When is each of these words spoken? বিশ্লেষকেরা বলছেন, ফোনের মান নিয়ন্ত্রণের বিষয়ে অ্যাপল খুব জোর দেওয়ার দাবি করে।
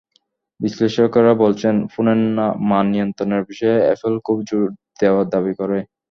বিশ্লেষকেরা 0.59 1.33
বলছেন, 1.43 1.75
ফোনের 1.91 2.19
মান 2.69 2.85
নিয়ন্ত্রণের 2.93 3.43
বিষয়ে 3.49 3.77
অ্যাপল 3.81 4.13
খুব 4.25 4.37
জোর 4.47 4.65
দেওয়ার 4.99 5.25
দাবি 5.33 5.53
করে। 5.59 5.77